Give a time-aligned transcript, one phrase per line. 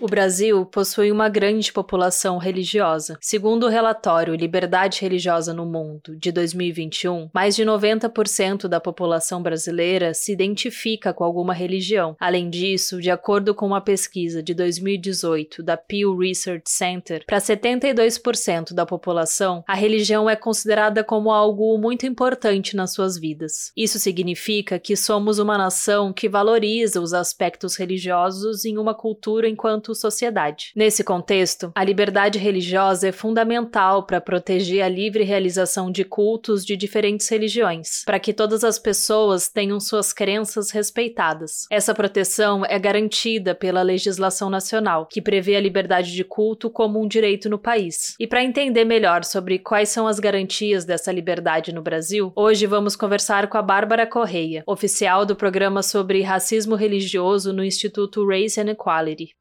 [0.00, 3.18] O Brasil possui uma grande população religiosa.
[3.20, 10.14] Segundo o relatório Liberdade Religiosa no Mundo de 2021, mais de 90% da população brasileira
[10.14, 12.16] se identifica com alguma religião.
[12.18, 18.72] Além disso, de acordo com uma pesquisa de 2018 da Pew Research Center, para 72%
[18.72, 23.70] da população, a religião é considerada como algo muito importante nas suas vidas.
[23.76, 29.89] Isso significa que somos uma nação que valoriza os aspectos religiosos em uma cultura enquanto
[29.94, 30.72] sociedade.
[30.74, 36.76] Nesse contexto, a liberdade religiosa é fundamental para proteger a livre realização de cultos de
[36.76, 41.66] diferentes religiões, para que todas as pessoas tenham suas crenças respeitadas.
[41.70, 47.08] Essa proteção é garantida pela legislação nacional, que prevê a liberdade de culto como um
[47.08, 48.14] direito no país.
[48.18, 52.96] E para entender melhor sobre quais são as garantias dessa liberdade no Brasil, hoje vamos
[52.96, 58.70] conversar com a Bárbara Correia, oficial do programa sobre racismo religioso no Instituto Race and
[58.70, 59.39] Equality.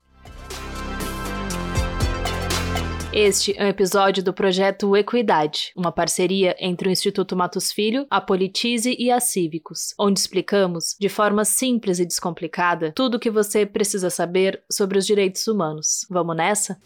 [3.12, 8.22] Este é um episódio do projeto Equidade, uma parceria entre o Instituto Matos Filho, a
[8.22, 13.66] Politize e a Cívicos, onde explicamos, de forma simples e descomplicada, tudo o que você
[13.66, 16.06] precisa saber sobre os direitos humanos.
[16.08, 16.80] Vamos nessa?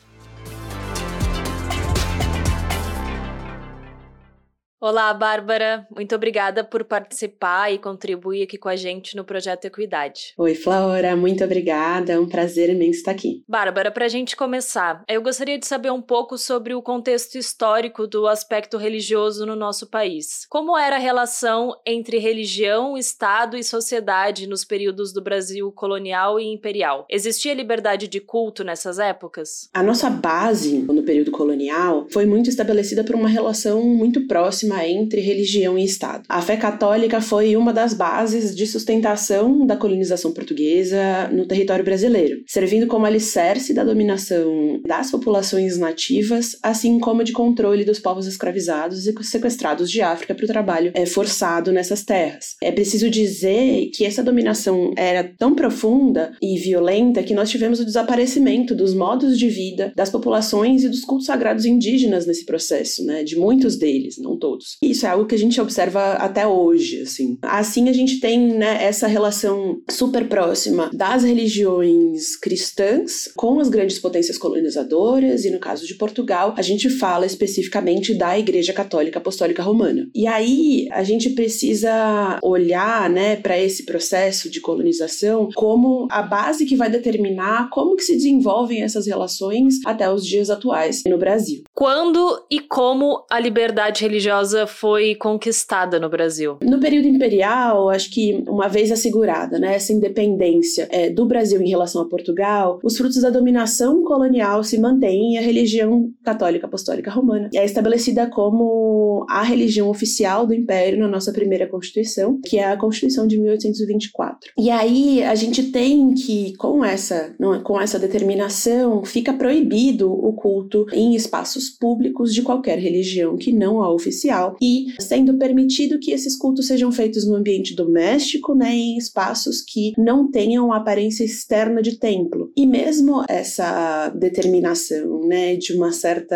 [4.86, 5.88] Olá, Bárbara.
[5.96, 10.34] Muito obrigada por participar e contribuir aqui com a gente no projeto Equidade.
[10.38, 11.16] Oi, Flora.
[11.16, 12.12] Muito obrigada.
[12.12, 13.46] É um prazer imenso estar aqui.
[13.48, 18.06] Bárbara, para a gente começar, eu gostaria de saber um pouco sobre o contexto histórico
[18.06, 20.46] do aspecto religioso no nosso país.
[20.50, 26.54] Como era a relação entre religião, Estado e sociedade nos períodos do Brasil colonial e
[26.54, 27.08] imperial?
[27.10, 29.70] Existia liberdade de culto nessas épocas?
[29.74, 35.22] A nossa base no período colonial foi muito estabelecida por uma relação muito próxima entre
[35.22, 36.24] religião e Estado.
[36.28, 42.44] A fé católica foi uma das bases de sustentação da colonização portuguesa no território brasileiro,
[42.48, 49.06] servindo como alicerce da dominação das populações nativas, assim como de controle dos povos escravizados
[49.06, 52.56] e sequestrados de África para o trabalho é, forçado nessas terras.
[52.62, 57.86] É preciso dizer que essa dominação era tão profunda e violenta que nós tivemos o
[57.86, 63.24] desaparecimento dos modos de vida das populações e dos cultos sagrados indígenas nesse processo, né,
[63.24, 64.63] de muitos deles, não todos.
[64.82, 67.38] Isso é algo que a gente observa até hoje, assim.
[67.42, 74.00] Assim a gente tem, né, essa relação super próxima das religiões cristãs com as grandes
[74.00, 79.64] potências colonizadoras e no caso de Portugal, a gente fala especificamente da Igreja Católica Apostólica
[79.64, 80.08] Romana.
[80.14, 86.66] E aí a gente precisa olhar, né, para esse processo de colonização como a base
[86.66, 91.64] que vai determinar como que se desenvolvem essas relações até os dias atuais no Brasil.
[91.74, 96.58] Quando e como a liberdade religiosa foi conquistada no Brasil?
[96.62, 101.70] No período imperial, acho que uma vez assegurada né, essa independência é, do Brasil em
[101.70, 107.12] relação a Portugal, os frutos da dominação colonial se mantêm e a religião católica apostólica
[107.12, 112.72] romana é estabelecida como a religião oficial do império na nossa primeira Constituição, que é
[112.72, 114.52] a Constituição de 1824.
[114.58, 120.34] E aí a gente tem que, com essa, não, com essa determinação, fica proibido o
[120.34, 126.12] culto em espaços públicos de qualquer religião que não a oficial e sendo permitido que
[126.12, 131.82] esses cultos sejam feitos no ambiente doméstico, né, em espaços que não tenham aparência externa
[131.82, 132.52] de templo.
[132.56, 136.36] E mesmo essa determinação, né, de uma certa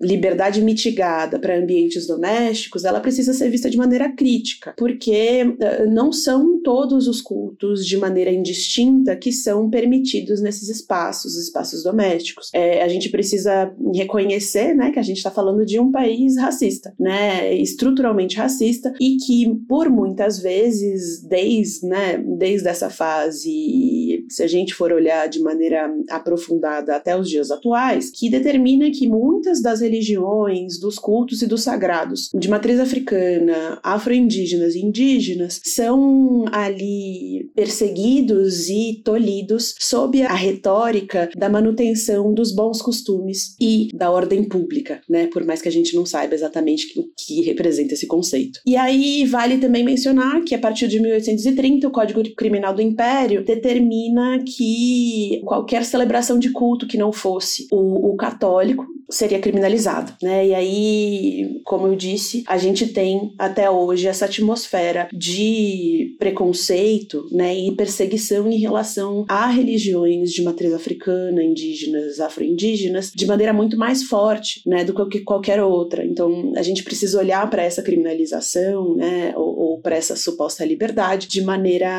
[0.00, 6.12] liberdade mitigada para ambientes domésticos, ela precisa ser vista de maneira crítica, porque uh, não
[6.12, 12.50] são todos os cultos de maneira indistinta que são permitidos nesses espaços, espaços domésticos.
[12.52, 16.94] É, a gente precisa reconhecer, né, que a gente está falando de um país racista,
[16.98, 24.46] né, estruturalmente racista e que por muitas vezes, desde, né, desde essa fase, se a
[24.46, 29.80] gente for olhar de maneira aprofundada até os dias atuais, que determina que muitas das
[29.80, 38.68] religiões, dos cultos e dos sagrados de matriz africana, afro-indígenas e indígenas são ali perseguidos
[38.68, 45.26] e tolhidos sob a retórica da manutenção dos bons costumes e da ordem pública, né?
[45.26, 48.60] Por mais que a gente não saiba exatamente o que representa esse conceito.
[48.66, 53.44] E aí vale também mencionar que a partir de 1830 o Código Criminal do Império
[53.44, 60.46] determina que qualquer celebração de culto que não fosse o, o católico seria criminalizado, né?
[60.46, 67.56] E aí, como eu disse, a gente tem até hoje essa atmosfera de preconceito, né,
[67.56, 74.02] e perseguição em relação a religiões de matriz africana, indígenas, afro-indígenas, de maneira muito mais
[74.02, 76.04] forte, né, do que qualquer outra.
[76.04, 81.28] Então, a gente precisa olhar para essa criminalização, né, ou, ou para essa suposta liberdade
[81.28, 81.90] de maneira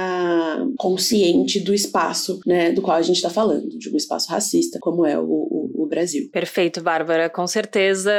[0.78, 5.06] consciente do espaço, né, do qual a gente está falando, de um espaço racista, como
[5.06, 6.30] é o, o, o Brasil.
[6.32, 7.30] Perfeito, Bárbara.
[7.30, 8.12] Com certeza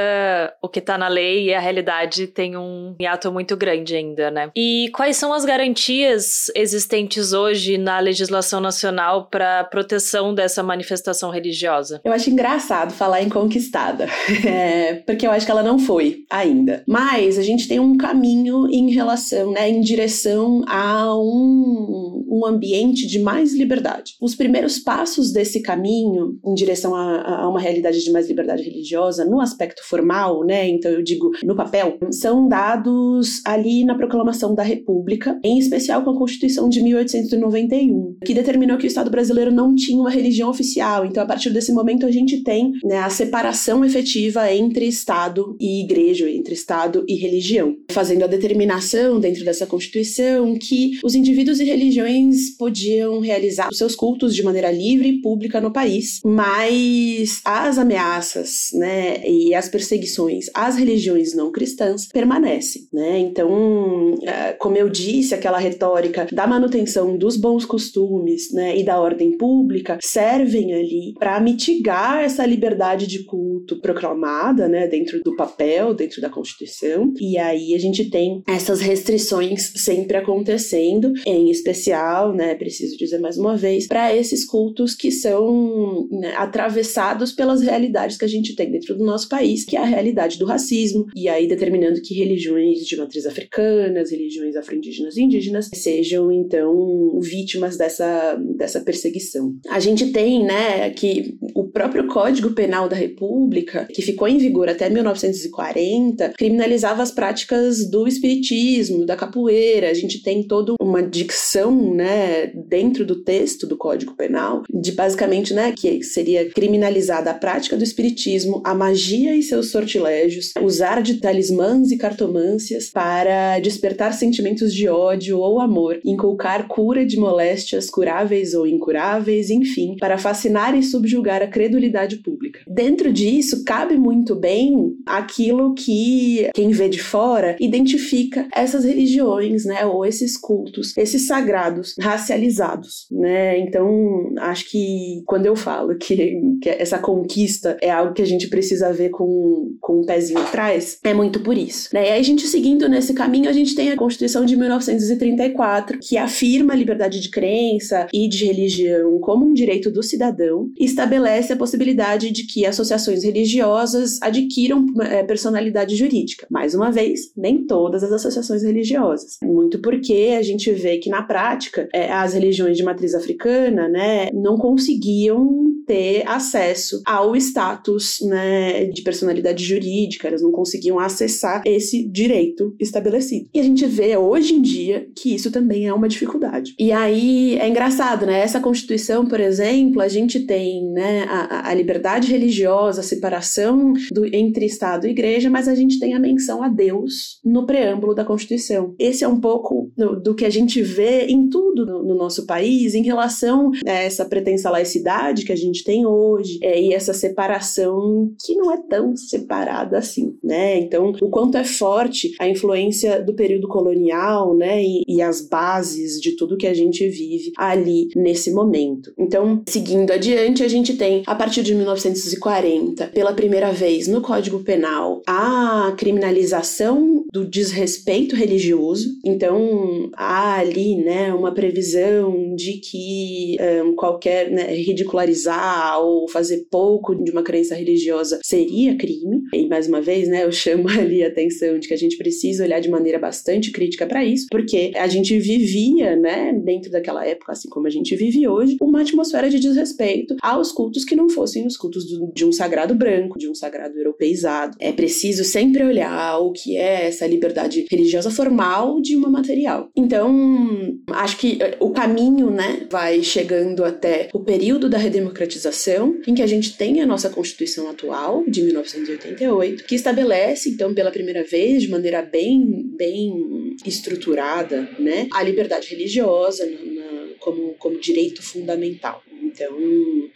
[0.61, 4.51] o que está na lei e a realidade tem um hiato muito grande ainda, né?
[4.55, 12.01] E quais são as garantias existentes hoje na legislação nacional para proteção dessa manifestação religiosa?
[12.05, 14.07] Eu acho engraçado falar em conquistada,
[14.47, 16.85] é, porque eu acho que ela não foi ainda.
[16.87, 23.07] Mas a gente tem um caminho em relação, né, em direção a um, um ambiente
[23.07, 24.15] de mais liberdade.
[24.21, 29.25] Os primeiros passos desse caminho em direção a, a uma realidade de mais liberdade religiosa
[29.25, 30.69] no aspecto formal, né?
[30.69, 36.11] Então eu digo no papel, são dados ali na proclamação da República, em especial com
[36.11, 41.05] a Constituição de 1891, que determinou que o Estado brasileiro não tinha uma religião oficial.
[41.07, 45.83] Então a partir desse momento a gente tem né, a separação efetiva entre Estado e
[45.83, 51.65] Igreja, entre Estado e religião, fazendo a determinação dentro dessa Constituição que os indivíduos e
[51.65, 57.79] religiões podiam realizar os seus cultos de maneira livre e pública no país, mas as
[57.79, 63.19] ameaças né, e as perseguições às religiões não cristãs permanecem, né?
[63.19, 69.01] Então, é, como eu disse, aquela retórica da manutenção dos bons costumes, né, e da
[69.01, 75.95] ordem pública servem ali para mitigar essa liberdade de culto proclamada, né, dentro do papel,
[75.95, 77.13] dentro da Constituição.
[77.21, 83.37] E aí a gente tem essas restrições sempre acontecendo, em especial, né, preciso dizer mais
[83.37, 88.71] uma vez, para esses cultos que são né, atravessados pelas realidades que a gente tem
[88.71, 92.87] dentro do nosso país, que é a realidade do racismo, e aí determinando que religiões
[92.87, 99.57] de matriz africanas, religiões afro-indígenas e indígenas sejam, então, vítimas dessa, dessa perseguição.
[99.69, 104.69] A gente tem, né, que o próprio Código Penal da República, que ficou em vigor
[104.69, 109.91] até 1940, criminalizava as práticas do espiritismo, da capoeira.
[109.91, 115.53] A gente tem toda uma dicção, né, dentro do texto do Código Penal, de basicamente,
[115.53, 121.15] né, que seria criminalizada a prática do espiritismo a magia e seus sortilégios, usar de
[121.15, 128.55] talismãs e cartomâncias para despertar sentimentos de ódio ou amor, inculcar cura de moléstias curáveis
[128.55, 132.61] ou incuráveis, enfim, para fascinar e subjugar a credulidade pública.
[132.67, 139.87] Dentro disso, cabe muito bem aquilo que quem vê de fora identifica essas religiões, né,
[139.87, 143.59] ou esses cultos, esses sagrados racializados, né?
[143.59, 148.49] Então, acho que quando eu falo que, que essa conquista é algo que a gente
[148.49, 151.91] precisa ver com, com um pezinho atrás, é muito por isso.
[151.93, 152.09] Né?
[152.09, 156.17] E aí a gente seguindo nesse caminho, a gente tem a Constituição de 1934, que
[156.17, 161.53] afirma a liberdade de crença e de religião como um direito do cidadão e estabelece
[161.53, 166.47] a possibilidade de que associações religiosas adquiram é, personalidade jurídica.
[166.51, 169.39] Mais uma vez, nem todas as associações religiosas.
[169.43, 174.31] Muito porque a gente vê que na prática é, as religiões de matriz africana, né,
[174.33, 182.09] não conseguiam ter acesso ao status né, de personalidade jurídica, elas não conseguiam acessar esse
[182.09, 183.49] direito estabelecido.
[183.53, 186.75] E a gente vê hoje em dia que isso também é uma dificuldade.
[186.79, 188.41] E aí é engraçado, né?
[188.41, 194.25] Essa Constituição, por exemplo, a gente tem né, a, a liberdade religiosa, a separação do,
[194.35, 198.25] entre Estado e Igreja, mas a gente tem a menção a Deus no preâmbulo da
[198.25, 198.95] Constituição.
[198.99, 202.47] Esse é um pouco do, do que a gente vê em tudo no, no, nosso
[202.47, 207.13] país em relação a essa pretensa laicidade que a gente tem hoje é, e essa
[207.13, 210.79] separação que não é tão separada assim, né?
[210.79, 216.21] Então, o quanto é forte a influência do período colonial, né, e, e as bases
[216.21, 219.13] de tudo que a gente vive ali nesse momento.
[219.19, 224.61] Então, seguindo adiante, a gente tem a partir de 1940, pela primeira vez no Código
[224.61, 229.09] Penal, a criminalização do desrespeito religioso.
[229.25, 237.15] Então, há ali, né, uma previsão de que um, qualquer né, ridicularizar ou fazer pouco
[237.15, 239.43] de uma crença religiosa seria crime.
[239.55, 242.65] E mais uma vez, né, eu chamo ali a atenção de que a gente precisa
[242.65, 247.53] olhar de maneira bastante crítica para isso, porque a gente vivia, né, dentro daquela época,
[247.53, 251.65] assim como a gente vive hoje, uma atmosfera de desrespeito aos cultos que não fossem
[251.65, 254.77] os cultos do, de um sagrado branco, de um sagrado europeizado.
[254.81, 259.89] É preciso sempre olhar o que é essa liberdade religiosa formal de uma material.
[259.97, 266.35] Então, acho que eh, o caminho, né, vai chegando até o período da redemocratização, em
[266.35, 271.45] que a gente tem a nossa Constituição atual, de 1988, que estabelece, então, pela primeira
[271.45, 272.65] vez, de maneira bem,
[272.97, 279.23] bem estruturada, né, a liberdade religiosa na, como, como direito fundamental.
[279.43, 279.77] Então,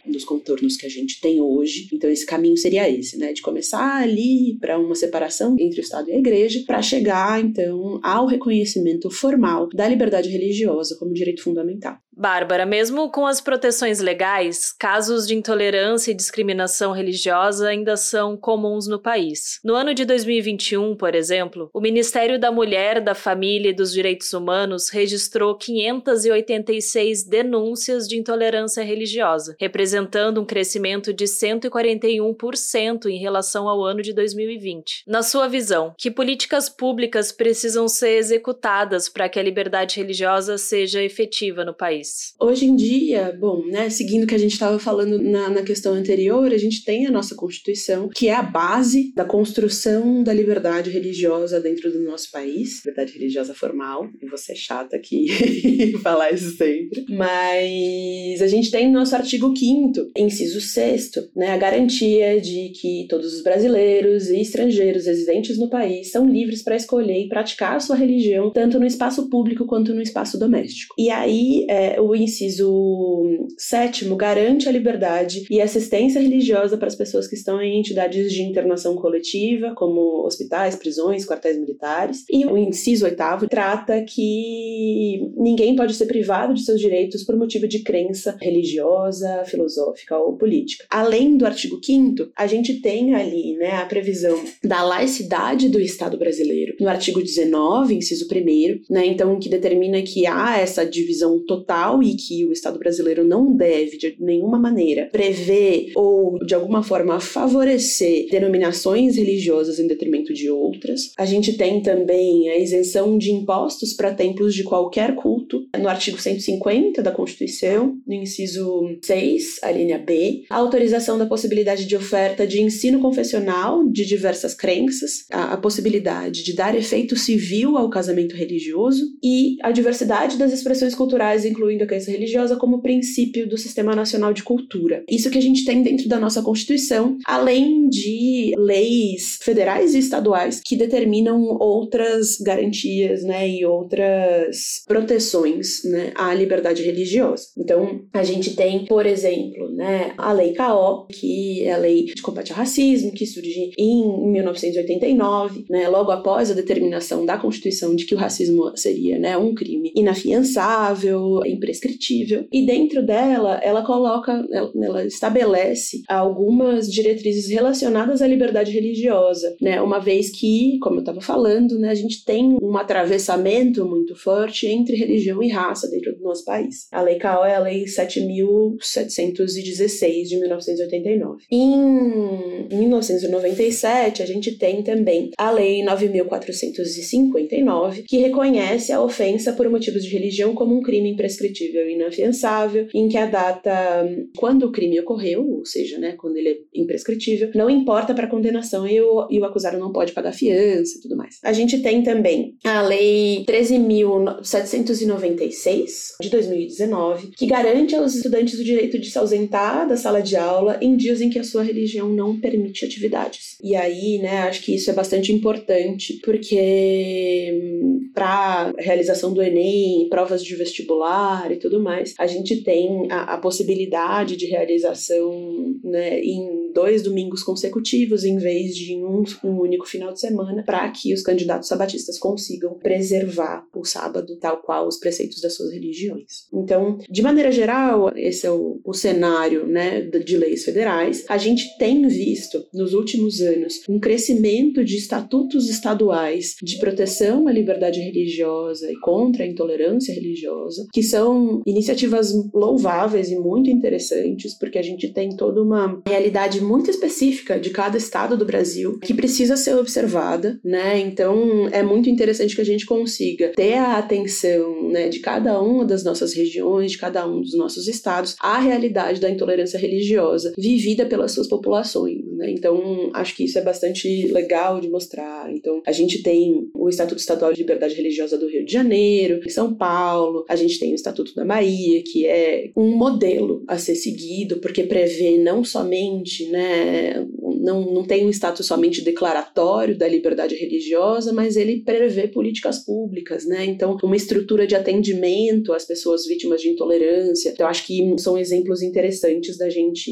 [0.05, 1.87] nos contornos que a gente tem hoje.
[1.91, 3.33] Então, esse caminho seria esse, né?
[3.33, 7.99] De começar ali para uma separação entre o Estado e a Igreja, para chegar, então,
[8.03, 11.97] ao reconhecimento formal da liberdade religiosa como direito fundamental.
[12.17, 18.87] Bárbara, mesmo com as proteções legais, casos de intolerância e discriminação religiosa ainda são comuns
[18.87, 19.59] no país.
[19.63, 24.33] No ano de 2021, por exemplo, o Ministério da Mulher, da Família e dos Direitos
[24.33, 33.85] Humanos registrou 586 denúncias de intolerância religiosa, representando um crescimento de 141% em relação ao
[33.85, 35.03] ano de 2020.
[35.05, 41.03] Na sua visão, que políticas públicas precisam ser executadas para que a liberdade religiosa seja
[41.03, 42.06] efetiva no país?
[42.39, 45.93] Hoje em dia, bom, né, seguindo o que a gente estava falando na, na questão
[45.93, 50.89] anterior, a gente tem a nossa Constituição, que é a base da construção da liberdade
[50.89, 55.27] religiosa dentro do nosso país, liberdade religiosa formal, e você é chata aqui
[56.03, 61.57] falar isso sempre, mas a gente tem no nosso artigo 5 inciso 6 né, a
[61.57, 67.25] garantia de que todos os brasileiros e estrangeiros residentes no país são livres para escolher
[67.25, 70.95] e praticar a sua religião, tanto no espaço público quanto no espaço doméstico.
[70.97, 77.27] E aí, é, o inciso sétimo garante a liberdade e assistência religiosa para as pessoas
[77.27, 82.23] que estão em entidades de internação coletiva, como hospitais, prisões, quartéis militares.
[82.29, 87.67] E o inciso oitavo trata que ninguém pode ser privado de seus direitos por motivo
[87.67, 90.85] de crença religiosa, filosófica ou política.
[90.89, 91.97] Além do artigo 5
[92.35, 96.75] a gente tem ali né, a previsão da laicidade do Estado brasileiro.
[96.79, 102.15] No artigo 19, inciso 1 né, então que determina que há essa divisão total e
[102.15, 108.27] que o Estado brasileiro não deve, de nenhuma maneira, prever ou, de alguma forma, favorecer
[108.29, 111.11] denominações religiosas em detrimento de outras.
[111.17, 116.19] A gente tem também a isenção de impostos para templos de qualquer culto, no artigo
[116.19, 122.45] 150 da Constituição, no inciso 6, a linha B, a autorização da possibilidade de oferta
[122.45, 128.35] de ensino confessional de diversas crenças, a, a possibilidade de dar efeito civil ao casamento
[128.35, 133.57] religioso e a diversidade das expressões culturais, incluindo incluindo a crença religiosa, como princípio do
[133.57, 135.03] Sistema Nacional de Cultura.
[135.09, 140.59] Isso que a gente tem dentro da nossa Constituição, além de leis federais e estaduais
[140.63, 147.47] que determinam outras garantias, né, e outras proteções, né, à liberdade religiosa.
[147.57, 152.21] Então, a gente tem, por exemplo, né, a Lei KO, que é a Lei de
[152.21, 158.05] Combate ao Racismo, que surge em 1989, né, logo após a determinação da Constituição de
[158.05, 162.47] que o racismo seria, né, um crime inafiançável, imprescritível.
[162.51, 169.79] E dentro dela, ela coloca, ela, ela estabelece algumas diretrizes relacionadas à liberdade religiosa, né?
[169.81, 174.65] Uma vez que, como eu estava falando, né, a gente tem um atravessamento muito forte
[174.67, 176.87] entre religião e raça dentro do nosso país.
[176.91, 181.43] A Lei CAO é a Lei 7.716 de 1989.
[181.51, 190.03] Em 1997, a gente tem também a Lei 9.459, que reconhece a ofensa por motivos
[190.03, 194.71] de religião como um crime imprescritível imprescritível e inafiançável, em que a data quando o
[194.71, 199.01] crime ocorreu, ou seja, né, quando ele é imprescritível, não importa para a condenação e
[199.01, 201.39] o, e o acusado não pode pagar fiança e tudo mais.
[201.43, 208.99] A gente tem também a Lei 13.796 de 2019, que garante aos estudantes o direito
[208.99, 212.39] de se ausentar da sala de aula em dias em que a sua religião não
[212.39, 213.57] permite atividades.
[213.63, 220.07] E aí, né, acho que isso é bastante importante, porque hum, para realização do Enem,
[220.09, 221.07] provas de vestibular
[221.51, 227.41] e tudo mais, a gente tem a, a possibilidade de realização né, em dois domingos
[227.41, 232.19] consecutivos, em vez de um, um único final de semana, para que os candidatos sabatistas
[232.19, 236.45] consigam preservar o sábado, tal qual os preceitos das suas religiões.
[236.53, 241.25] Então, de maneira geral, esse é o, o cenário né, de leis federais.
[241.27, 247.51] A gente tem visto nos últimos anos um crescimento de estatutos estaduais de proteção à
[247.51, 251.26] liberdade religiosa e contra a intolerância religiosa, que são
[251.65, 257.69] iniciativas louváveis e muito interessantes, porque a gente tem toda uma realidade muito específica de
[257.69, 260.99] cada estado do Brasil que precisa ser observada, né?
[260.99, 265.85] Então é muito interessante que a gente consiga ter a atenção, né, de cada uma
[265.85, 271.05] das nossas regiões, de cada um dos nossos estados, à realidade da intolerância religiosa vivida
[271.05, 272.51] pelas suas populações, né?
[272.51, 275.51] Então acho que isso é bastante legal de mostrar.
[275.53, 279.49] Então a gente tem o Estatuto Estadual de Liberdade Religiosa do Rio de Janeiro, em
[279.49, 283.95] São Paulo, a gente tem o Estatuto da Bahia, que é um modelo a ser
[283.95, 287.27] seguido, porque prevê não somente, né,
[287.59, 293.45] não, não tem um status somente declaratório da liberdade religiosa, mas ele prevê políticas públicas,
[293.45, 293.65] né?
[293.65, 297.49] Então, uma estrutura de atendimento às pessoas vítimas de intolerância.
[297.49, 300.11] Então, acho que são exemplos interessantes da gente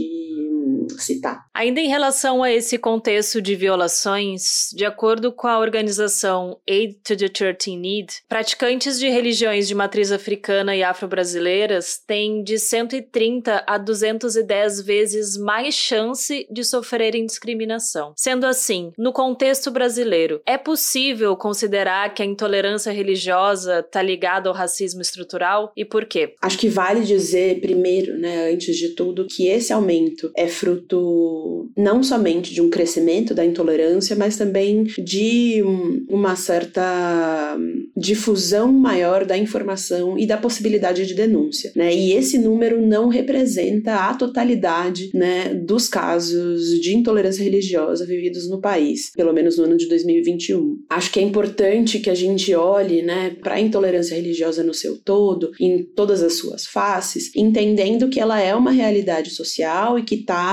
[0.97, 1.45] citar.
[1.53, 7.15] Ainda em relação a esse contexto de violações, de acordo com a organização Aid to
[7.15, 13.63] the Church in Need, praticantes de religiões de matriz africana e afro-brasileiras têm de 130
[13.65, 18.13] a 210 vezes mais chance de sofrerem discriminação.
[18.15, 24.55] Sendo assim, no contexto brasileiro, é possível considerar que a intolerância religiosa está ligada ao
[24.55, 26.33] racismo estrutural e por quê?
[26.41, 32.01] Acho que vale dizer primeiro, né, antes de tudo, que esse aumento é fruto não
[32.01, 35.61] somente de um crescimento da intolerância, mas também de
[36.09, 37.57] uma certa
[37.95, 41.93] difusão maior da informação e da possibilidade de denúncia, né?
[41.93, 48.59] E esse número não representa a totalidade, né, dos casos de intolerância religiosa vividos no
[48.59, 50.79] país, pelo menos no ano de 2021.
[50.89, 54.97] Acho que é importante que a gente olhe, né, para a intolerância religiosa no seu
[54.97, 60.15] todo, em todas as suas faces, entendendo que ela é uma realidade social e que
[60.15, 60.44] está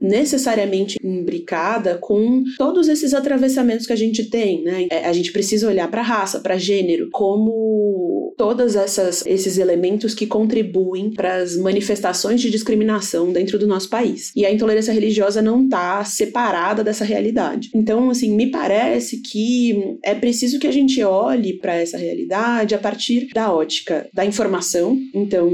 [0.00, 4.86] necessariamente imbricada com todos esses atravessamentos que a gente tem, né?
[4.90, 8.74] É, a gente precisa olhar para raça, para gênero, como todos
[9.26, 14.30] esses elementos que contribuem para as manifestações de discriminação dentro do nosso país.
[14.36, 17.70] E a intolerância religiosa não está separada dessa realidade.
[17.74, 22.78] Então, assim, me parece que é preciso que a gente olhe para essa realidade a
[22.78, 24.98] partir da ótica da informação.
[25.14, 25.50] Então,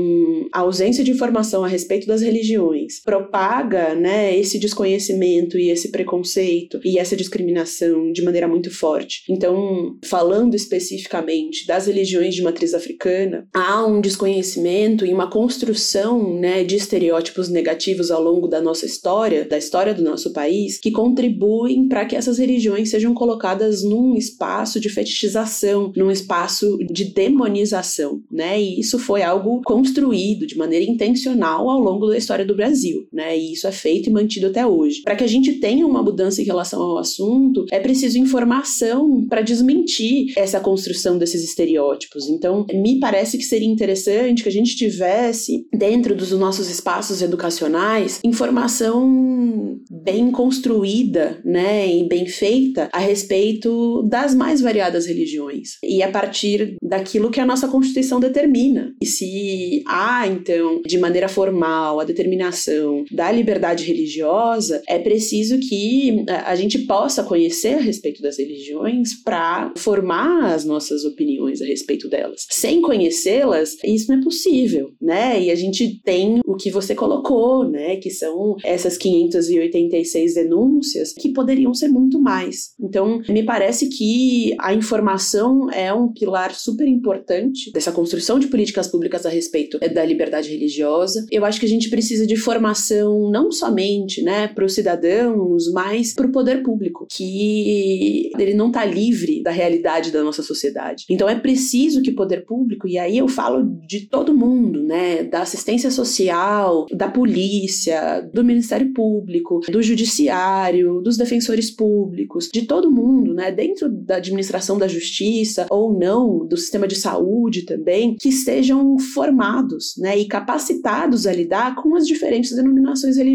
[0.53, 6.81] a ausência de informação a respeito das religiões propaga, né, esse desconhecimento e esse preconceito
[6.85, 9.23] e essa discriminação de maneira muito forte.
[9.29, 16.65] Então, falando especificamente das religiões de matriz africana, há um desconhecimento e uma construção, né,
[16.65, 21.89] de estereótipos negativos ao longo da nossa história, da história do nosso país, que contribuem
[21.89, 28.61] para que essas religiões sejam colocadas num espaço de fetichização, num espaço de demonização, né?
[28.61, 33.37] E isso foi algo construído de maneira intencional ao longo da história do Brasil, né?
[33.37, 35.03] E isso é feito e mantido até hoje.
[35.03, 39.43] Para que a gente tenha uma mudança em relação ao assunto, é preciso informação para
[39.43, 42.29] desmentir essa construção desses estereótipos.
[42.29, 48.21] Então, me parece que seria interessante que a gente tivesse, dentro dos nossos espaços educacionais,
[48.25, 55.79] informação bem construída, né, e bem feita a respeito das mais variadas religiões.
[55.83, 58.95] E a partir daquilo que a nossa Constituição determina.
[59.01, 65.59] E se há, então, de maneira formal, a determinação da liberdade religiosa, religiosa, é preciso
[65.59, 71.61] que é, a gente possa conhecer a respeito das religiões para formar as nossas opiniões
[71.61, 72.47] a respeito delas.
[72.51, 75.43] Sem conhecê-las, isso não é possível, né?
[75.43, 77.97] E a gente tem o que você colocou, né?
[77.97, 82.71] Que são essas 586 denúncias que poderiam ser muito mais.
[82.81, 88.89] Então, me parece que a informação é um pilar super importante dessa construção de políticas
[88.89, 91.25] públicas a respeito da liberdade religiosa.
[91.31, 95.71] Eu acho que a gente precisa de formação não não somente né, para os cidadãos,
[95.73, 101.05] mas para o poder público, que ele não está livre da realidade da nossa sociedade.
[101.11, 105.25] Então é preciso que o poder público, e aí eu falo de todo mundo, né,
[105.25, 112.91] da assistência social, da polícia, do Ministério Público, do judiciário, dos defensores públicos, de todo
[112.91, 118.29] mundo, né, dentro da administração da justiça ou não, do sistema de saúde também, que
[118.29, 123.32] estejam formados, né, e capacitados a lidar com as diferentes denominações religiosas,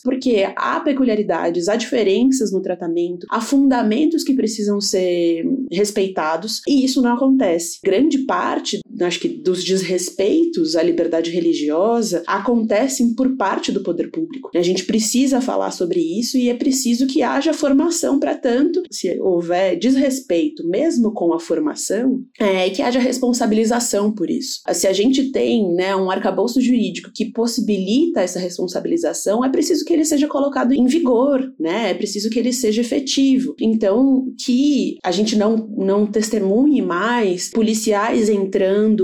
[0.00, 7.00] porque há peculiaridades, há diferenças no tratamento, há fundamentos que precisam ser respeitados e isso
[7.02, 7.78] não acontece.
[7.82, 14.50] Grande parte, acho que dos desrespeitos à liberdade religiosa acontecem por parte do poder público.
[14.54, 19.18] A gente precisa falar sobre isso e é preciso que haja formação para tanto, se
[19.20, 24.60] houver desrespeito, mesmo com a formação, é que haja responsabilização por isso.
[24.72, 29.92] Se a gente tem né, um arcabouço jurídico que possibilita essa responsabilização, é preciso que
[29.92, 31.90] ele seja colocado em vigor, né?
[31.90, 33.54] É preciso que ele seja efetivo.
[33.60, 38.96] Então, que a gente não, não testemunhe mais policiais entrando em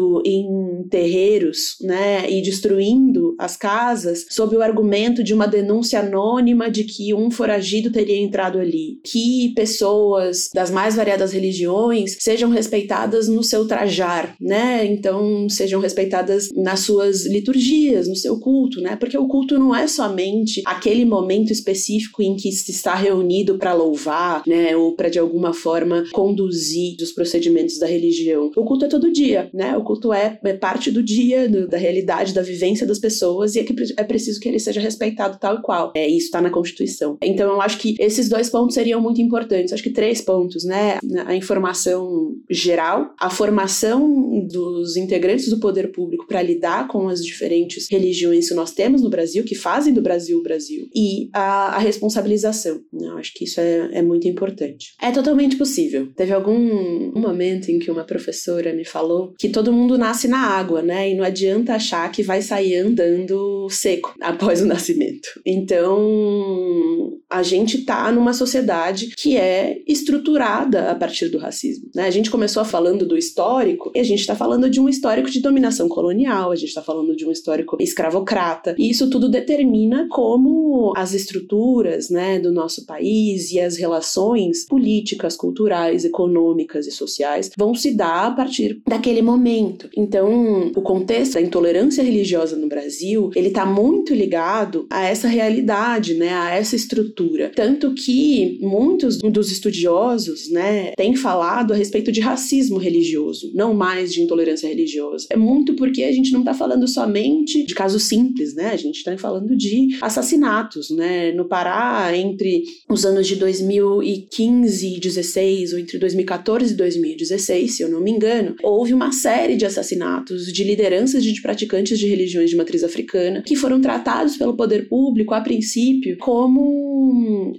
[0.90, 7.14] terreiros, né, e destruindo as casas sob o argumento de uma denúncia anônima de que
[7.14, 9.00] um foragido teria entrado ali.
[9.04, 14.84] Que pessoas das mais variadas religiões sejam respeitadas no seu trajar, né?
[14.86, 18.96] Então, sejam respeitadas nas suas liturgias, no seu culto, né?
[18.96, 23.74] Porque o culto não é somente aquele momento específico em que se está reunido para
[23.74, 28.50] louvar, né, ou para de alguma forma conduzir os procedimentos da religião.
[28.56, 29.76] O culto é todo dia, né?
[29.76, 33.60] O culto é, é parte do dia, do, da realidade, da vivência das pessoas e
[33.60, 35.92] é, que é preciso que ele seja respeitado tal e qual.
[35.96, 37.16] É, isso está na Constituição.
[37.22, 39.72] Então eu acho que esses dois pontos seriam muito importantes.
[39.72, 40.98] Acho que três pontos, né?
[41.26, 47.88] A informação geral, a formação dos integrantes do poder público para lidar com as diferentes
[47.90, 51.78] religiões que nós temos no Brasil, que fazem do Brasil o Brasil, e a, a
[51.78, 52.82] responsabilização.
[52.92, 54.94] Eu acho que isso é, é muito importante.
[55.00, 56.08] É totalmente possível.
[56.14, 60.82] Teve algum momento em que uma professora me falou que todo mundo nasce na água,
[60.82, 61.10] né?
[61.10, 65.28] E não adianta achar que vai sair andando seco após o nascimento.
[65.44, 72.06] Então, a gente tá numa sociedade que é estruturada a partir do racismo, né?
[72.06, 75.40] A gente começou falando do histórico e a gente está falando de um histórico de
[75.40, 80.92] dominação colonial, a gente está falando de um histórico escravocrata, e isso tudo determina como
[80.96, 87.74] as estruturas, né, do nosso país e as relações políticas, culturais, econômicas e sociais vão
[87.74, 89.88] se dar a partir daquele momento.
[89.96, 96.14] Então, o contexto da intolerância religiosa no Brasil, ele está muito ligado a essa realidade,
[96.14, 97.17] né, a essa estrutura.
[97.54, 104.12] Tanto que muitos dos estudiosos, né, têm falado a respeito de racismo religioso, não mais
[104.12, 105.26] de intolerância religiosa.
[105.30, 108.70] É muito porque a gente não está falando somente de casos simples, né?
[108.70, 111.32] A gente está falando de assassinatos, né?
[111.32, 117.82] No Pará, entre os anos de 2015 e 16, ou entre 2014 e 2016, se
[117.82, 122.50] eu não me engano, houve uma série de assassinatos de lideranças de praticantes de religiões
[122.50, 126.87] de matriz africana que foram tratados pelo poder público a princípio como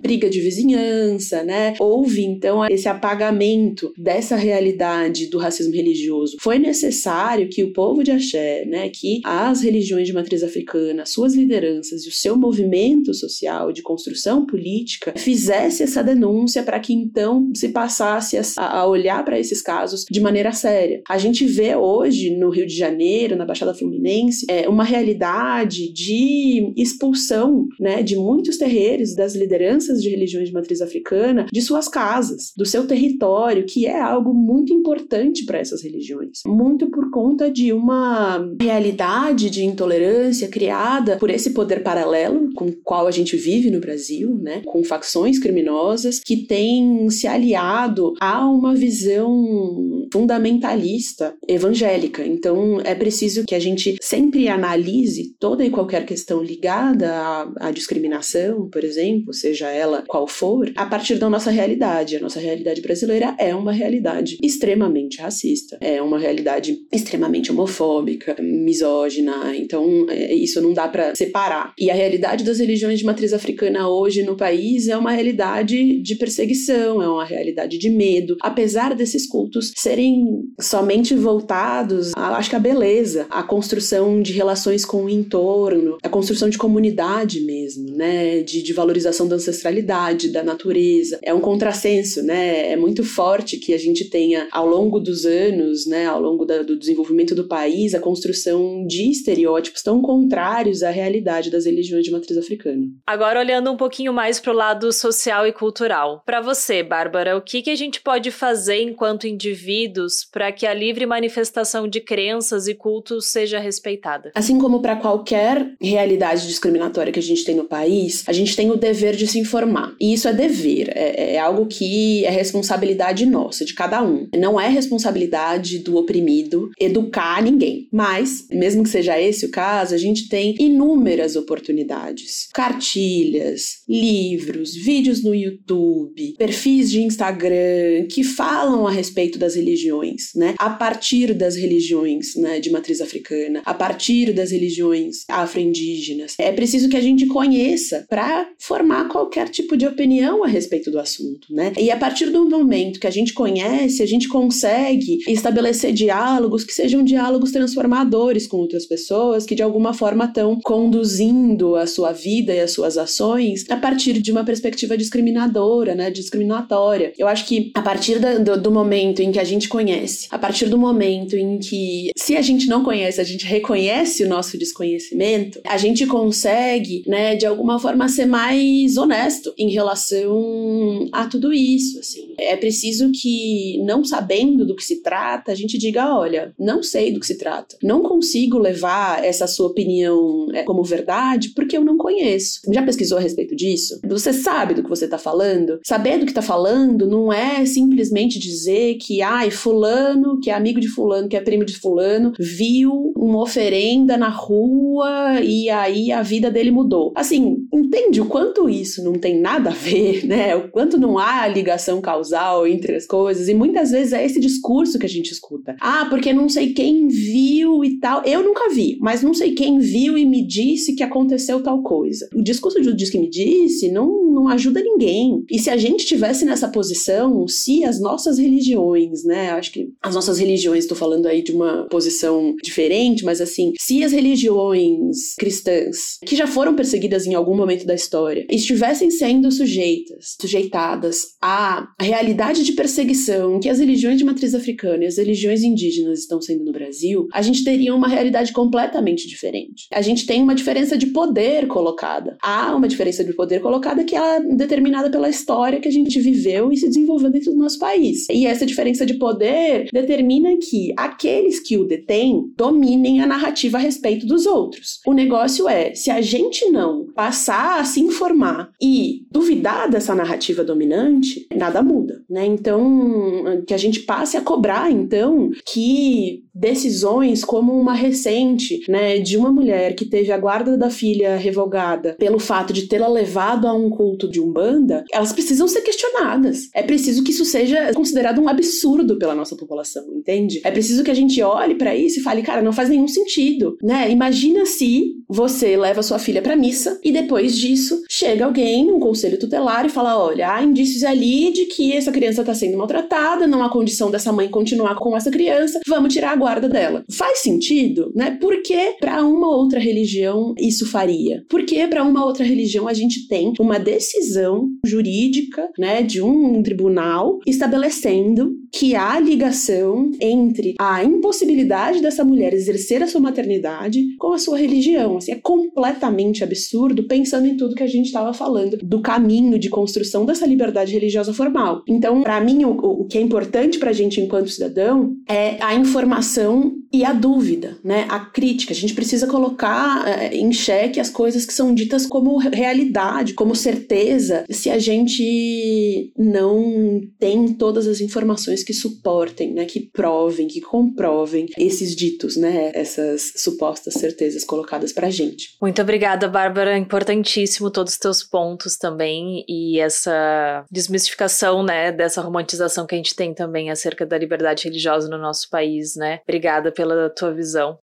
[0.01, 1.73] briga de vizinhança, né?
[1.79, 6.37] Houve então esse apagamento dessa realidade do racismo religioso.
[6.39, 11.33] Foi necessário que o povo de Axé, né, que as religiões de matriz africana, suas
[11.35, 17.49] lideranças e o seu movimento social de construção política fizesse essa denúncia para que então
[17.53, 21.01] se passasse a, olhar para esses casos de maneira séria.
[21.07, 26.73] A gente vê hoje no Rio de Janeiro, na Baixada Fluminense, é, uma realidade de
[26.75, 32.51] expulsão né, de muitos terreiros das lideranças de religiões de matriz africana de suas casas,
[32.55, 36.41] do seu território, que é algo muito importante para essas religiões.
[36.45, 42.75] Muito por conta de uma realidade de intolerância criada por esse poder paralelo com o
[42.83, 48.47] qual a gente vive no Brasil, né, com facções criminosas que têm se aliado a
[48.47, 52.25] uma visão fundamentalista evangélica.
[52.25, 57.71] Então é preciso que a gente sempre analise toda e qualquer questão ligada à, à
[57.71, 62.15] discriminação, por exemplo, seja ela qual for, a partir da nossa realidade.
[62.15, 69.55] A nossa realidade brasileira é uma realidade extremamente racista, é uma realidade extremamente homofóbica, misógina.
[69.55, 71.73] Então é, isso não dá para separar.
[71.77, 76.15] E a realidade das religiões de matriz africana hoje no país é uma realidade de
[76.15, 82.59] perseguição, é uma realidade de medo, apesar desses cultos serem somente voltados, acho que a
[82.59, 88.61] beleza, a construção de relações com o entorno, a construção de comunidade mesmo, né, de,
[88.61, 91.19] de valorização da ancestralidade, da natureza.
[91.21, 92.71] É um contrassenso, né?
[92.71, 96.61] É muito forte que a gente tenha, ao longo dos anos, né, ao longo da,
[96.61, 102.11] do desenvolvimento do país, a construção de estereótipos tão contrários à realidade das religiões de
[102.11, 102.85] matriz africana.
[103.05, 106.23] Agora, olhando um pouquinho mais para o lado social e cultural.
[106.25, 110.73] Para você, Bárbara, o que, que a gente pode fazer enquanto indivíduos para que a
[110.73, 114.31] livre manifestação de crenças e cultos seja respeitada?
[114.35, 118.71] Assim como para qualquer realidade discriminatória que a gente tem no país, a gente tem
[118.71, 119.95] o dever de se informar.
[119.99, 124.27] E isso é dever, é, é algo que é responsabilidade nossa, de cada um.
[124.37, 127.87] Não é responsabilidade do oprimido educar ninguém.
[127.91, 132.47] Mas, mesmo que seja esse o caso, a gente tem inúmeras oportunidades.
[132.53, 140.55] Cartilhas, livros, vídeos no YouTube, perfis de Instagram que falam a respeito das religiões, né?
[140.57, 146.35] A partir das religiões, né, de matriz africana, a partir das religiões afro-indígenas.
[146.39, 150.99] É preciso que a gente conheça para formar qualquer tipo de opinião a respeito do
[150.99, 151.73] assunto, né?
[151.77, 156.73] E a partir do momento que a gente conhece, a gente consegue estabelecer diálogos que
[156.73, 162.53] sejam diálogos transformadores com outras pessoas que de alguma forma estão conduzindo a sua vida
[162.53, 167.13] e as suas ações a partir de uma perspectiva discriminadora, né, discriminatória.
[167.17, 170.67] Eu acho que a partir do, do momento em que a gente conhece, a partir
[170.67, 175.59] do momento em que, se a gente não conhece, a gente reconhece o nosso desconhecimento,
[175.65, 181.99] a gente consegue, né, de alguma forma ser mais honesto em relação a tudo isso,
[181.99, 182.33] assim.
[182.37, 187.11] É preciso que, não sabendo do que se trata, a gente diga, olha, não sei
[187.11, 187.77] do que se trata.
[187.83, 192.61] Não consigo levar essa sua opinião é, como verdade porque eu não conheço.
[192.71, 193.99] Já pesquisou a respeito disso?
[194.07, 195.79] Você sabe do que você está falando?
[195.83, 200.79] Saber do que está falando não é simplesmente dizer que, ai, fulano, que é amigo
[200.79, 206.21] de fulano, que é primo de fulano, viu uma oferenda na rua e aí a
[206.21, 207.11] vida dele mudou.
[207.15, 210.55] Assim, entende o quanto isso não tem nada a ver, né?
[210.55, 213.47] O quanto não há ligação causal entre as coisas.
[213.47, 215.75] E muitas vezes é esse discurso que a gente escuta.
[215.79, 218.23] Ah, porque não sei quem viu e tal.
[218.25, 222.27] Eu nunca vi, mas não sei quem viu e me disse que aconteceu tal coisa.
[222.35, 225.43] O discurso de diz que me disse não, não ajuda ninguém.
[225.49, 229.51] E se a gente tivesse nessa posição, se as nossas religiões, né?
[229.51, 234.03] Acho que as nossas religiões, estou falando aí de uma posição diferente, mas assim, se
[234.03, 240.35] as religiões cristãs, que já foram perseguidas em algum momento da história, estivessem sendo sujeitas,
[240.39, 246.19] sujeitadas à realidade de perseguição que as religiões de matriz africana e as religiões indígenas
[246.19, 249.87] estão sendo no Brasil, a gente teria uma realidade completamente diferente.
[249.91, 252.37] A gente tem uma diferença de poder colocada.
[252.41, 256.71] Há uma diferença de poder colocada que é determinada pela história que a gente viveu
[256.71, 258.27] e se desenvolveu dentro do nosso país.
[258.29, 263.81] E essa diferença de poder determina que aqueles que o detêm dominem a narrativa a
[263.81, 264.99] respeito dos outros.
[265.05, 268.48] O negócio é, se a gente não passar a se informar
[268.81, 272.45] e duvidar dessa narrativa dominante, nada muda, né?
[272.45, 279.37] Então, que a gente passe a cobrar, então, que decisões como uma recente, né, de
[279.37, 283.73] uma mulher que teve a guarda da filha revogada pelo fato de tê-la levado a
[283.73, 286.69] um culto de umbanda, elas precisam ser questionadas.
[286.73, 290.59] É preciso que isso seja considerado um absurdo pela nossa população, entende?
[290.63, 293.77] É preciso que a gente olhe para isso e fale, cara, não faz nenhum sentido,
[293.81, 294.11] né?
[294.11, 299.39] Imagina se você leva sua filha para missa e depois disso chega alguém, um conselho
[299.39, 303.63] tutelar e fala, olha, há indícios ali de que essa criança está sendo maltratada, não
[303.63, 307.03] há condição dessa mãe continuar com essa criança, vamos tirar a guarda dela.
[307.09, 308.37] Faz sentido, né?
[308.39, 311.43] Por que para uma outra religião isso faria?
[311.49, 317.39] Porque para uma outra religião a gente tem uma decisão jurídica, né, de um tribunal
[317.45, 324.37] estabelecendo que há ligação entre a impossibilidade dessa mulher exercer a sua maternidade com a
[324.37, 325.17] sua religião.
[325.17, 329.69] Assim, é completamente absurdo pensando em tudo que a gente estava falando do caminho de
[329.69, 331.83] construção dessa liberdade religiosa formal.
[331.87, 335.73] Então, para mim, o, o que é importante para a gente enquanto cidadão é a
[335.75, 338.05] informação e a dúvida, né?
[338.09, 338.73] A crítica.
[338.73, 343.55] A gente precisa colocar é, em xeque as coisas que são ditas como realidade, como
[343.55, 349.65] certeza, se a gente não tem todas as informações que suportem, né?
[349.65, 352.71] Que provem, que comprovem esses ditos, né?
[352.73, 355.55] Essas supostas certezas colocadas pra gente.
[355.61, 356.77] Muito obrigada, Bárbara.
[356.77, 361.91] Importantíssimo todos os teus pontos também e essa desmistificação, né?
[361.91, 366.19] Dessa romantização que a gente tem também acerca da liberdade religiosa no nosso país, né?
[366.23, 367.77] Obrigada pela tua visão.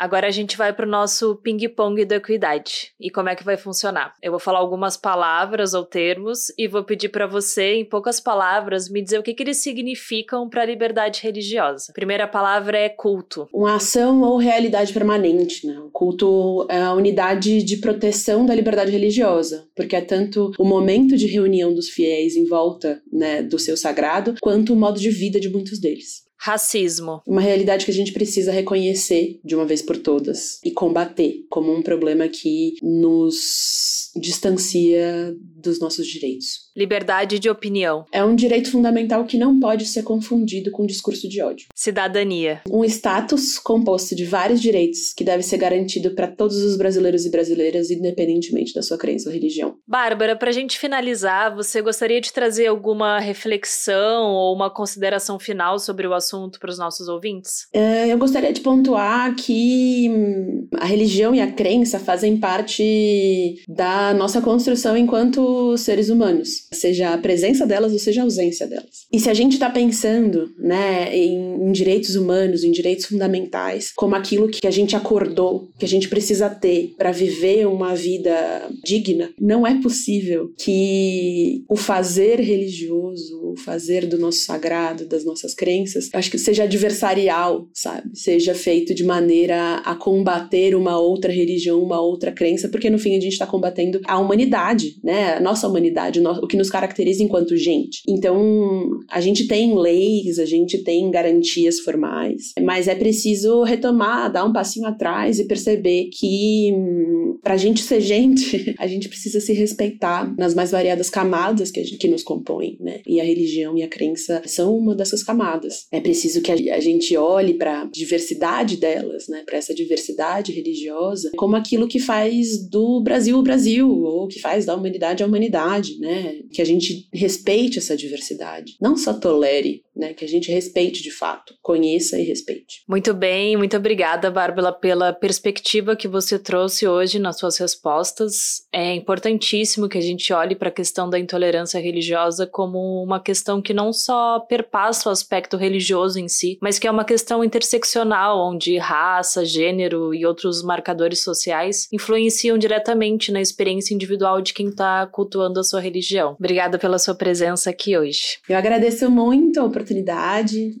[0.00, 2.94] Agora a gente vai para o nosso ping-pong da equidade.
[2.98, 4.14] E como é que vai funcionar?
[4.22, 8.88] Eu vou falar algumas palavras ou termos e vou pedir para você, em poucas palavras,
[8.88, 11.92] me dizer o que, que eles significam para a liberdade religiosa.
[11.92, 13.46] Primeira palavra é culto.
[13.52, 15.78] Uma ação ou realidade permanente, né?
[15.78, 21.14] O culto é a unidade de proteção da liberdade religiosa, porque é tanto o momento
[21.14, 25.38] de reunião dos fiéis em volta né, do seu sagrado, quanto o modo de vida
[25.38, 26.29] de muitos deles.
[26.42, 27.20] Racismo.
[27.26, 31.70] Uma realidade que a gente precisa reconhecer de uma vez por todas e combater como
[31.70, 36.69] um problema que nos distancia dos nossos direitos.
[36.80, 38.06] Liberdade de opinião.
[38.10, 41.68] É um direito fundamental que não pode ser confundido com discurso de ódio.
[41.74, 42.62] Cidadania.
[42.70, 47.30] Um status composto de vários direitos que deve ser garantido para todos os brasileiros e
[47.30, 49.76] brasileiras, independentemente da sua crença ou religião.
[49.86, 55.78] Bárbara, para a gente finalizar, você gostaria de trazer alguma reflexão ou uma consideração final
[55.78, 57.66] sobre o assunto para os nossos ouvintes?
[57.74, 64.14] É, eu gostaria de pontuar que hum, a religião e a crença fazem parte da
[64.14, 69.06] nossa construção enquanto seres humanos seja a presença delas ou seja a ausência delas.
[69.12, 74.14] E se a gente está pensando né, em, em, direitos humanos, em direitos fundamentais, como
[74.14, 79.30] aquilo que a gente acordou, que a gente precisa ter para viver uma vida digna,
[79.40, 86.08] não é possível que o fazer religioso, o fazer do nosso sagrado, das nossas crenças,
[86.12, 88.10] acho que seja adversarial, sabe?
[88.14, 93.16] Seja feito de maneira a combater uma outra religião, uma outra crença, porque no fim
[93.16, 95.34] a gente está combatendo a humanidade, né?
[95.34, 98.02] A nossa humanidade, o que nos caracteriza enquanto gente.
[98.06, 104.44] Então, a gente tem leis, a gente tem garantias formais, mas é preciso retomar, dar
[104.44, 109.40] um passinho atrás e perceber que hum, para a gente ser gente, a gente precisa
[109.40, 113.00] se respeitar nas mais variadas camadas que, gente, que nos compõem, né?
[113.06, 115.86] E a religião e a crença são uma dessas camadas.
[115.90, 119.42] É preciso que a gente olhe para a diversidade delas, né?
[119.46, 124.66] Para essa diversidade religiosa, como aquilo que faz do Brasil o Brasil, ou que faz
[124.66, 126.40] da humanidade a humanidade, né?
[126.52, 131.10] Que a gente respeite essa diversidade, não só tolere, né, que a gente respeite de
[131.10, 132.82] fato, conheça e respeite.
[132.88, 138.62] Muito bem, muito obrigada, Bárbara, pela perspectiva que você trouxe hoje nas suas respostas.
[138.72, 143.60] É importantíssimo que a gente olhe para a questão da intolerância religiosa como uma questão
[143.60, 148.38] que não só perpassa o aspecto religioso em si, mas que é uma questão interseccional,
[148.38, 155.06] onde raça, gênero e outros marcadores sociais influenciam diretamente na experiência individual de quem está
[155.06, 156.36] cultuando a sua religião.
[156.38, 158.38] Obrigada pela sua presença aqui hoje.
[158.48, 159.89] Eu agradeço muito a oportunidade,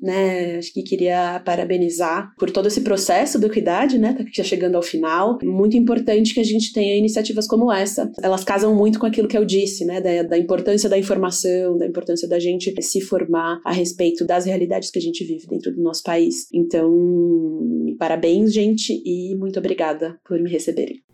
[0.00, 0.58] né?
[0.58, 4.14] Acho que queria parabenizar por todo esse processo do Equidade, né?
[4.14, 5.38] Tá já chegando ao final.
[5.42, 8.10] Muito importante que a gente tenha iniciativas como essa.
[8.22, 10.00] Elas casam muito com aquilo que eu disse, né?
[10.00, 14.90] Da, da importância da informação, da importância da gente se formar a respeito das realidades
[14.90, 16.46] que a gente vive dentro do nosso país.
[16.52, 16.90] Então,
[17.98, 21.09] parabéns, gente, e muito obrigada por me receberem.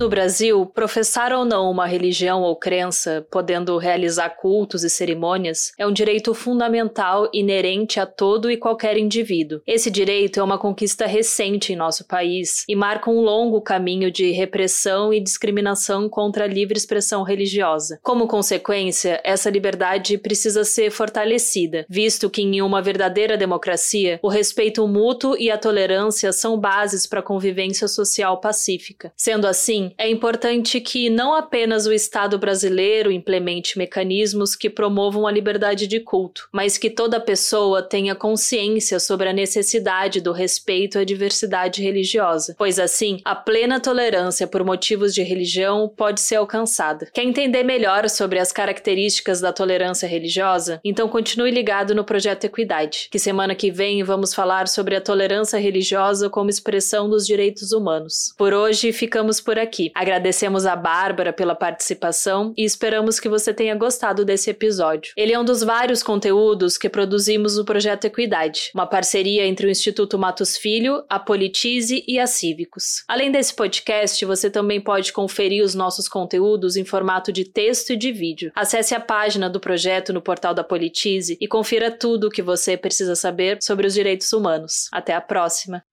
[0.00, 5.86] No Brasil, professar ou não uma religião ou crença, podendo realizar cultos e cerimônias, é
[5.86, 9.60] um direito fundamental inerente a todo e qualquer indivíduo.
[9.66, 14.30] Esse direito é uma conquista recente em nosso país e marca um longo caminho de
[14.30, 18.00] repressão e discriminação contra a livre expressão religiosa.
[18.02, 24.88] Como consequência, essa liberdade precisa ser fortalecida, visto que em uma verdadeira democracia, o respeito
[24.88, 29.12] mútuo e a tolerância são bases para a convivência social pacífica.
[29.14, 35.32] Sendo assim, é importante que não apenas o Estado brasileiro implemente mecanismos que promovam a
[35.32, 41.04] liberdade de culto, mas que toda pessoa tenha consciência sobre a necessidade do respeito à
[41.04, 47.08] diversidade religiosa, pois assim a plena tolerância por motivos de religião pode ser alcançada.
[47.12, 50.80] Quer entender melhor sobre as características da tolerância religiosa?
[50.84, 55.58] Então continue ligado no projeto Equidade, que semana que vem vamos falar sobre a tolerância
[55.58, 58.34] religiosa como expressão dos direitos humanos.
[58.36, 59.92] Por hoje ficamos por aqui aqui.
[59.94, 65.12] Agradecemos a Bárbara pela participação e esperamos que você tenha gostado desse episódio.
[65.16, 69.70] Ele é um dos vários conteúdos que produzimos no Projeto Equidade, uma parceria entre o
[69.70, 73.04] Instituto Matos Filho, a Politize e a Cívicos.
[73.08, 77.96] Além desse podcast, você também pode conferir os nossos conteúdos em formato de texto e
[77.96, 78.52] de vídeo.
[78.54, 82.76] Acesse a página do projeto no portal da Politize e confira tudo o que você
[82.76, 84.88] precisa saber sobre os direitos humanos.
[84.92, 85.89] Até a próxima!